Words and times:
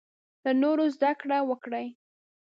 له 0.43 0.51
نورو 0.61 0.85
زده 0.95 1.11
کړه 1.19 1.37
وکړې. 1.49 1.85